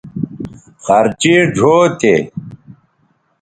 خرچیئ 0.83 1.39
ڙھؤ 1.55 1.79
تے 1.99 2.13